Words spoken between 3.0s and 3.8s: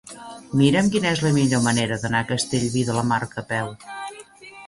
Marca a peu.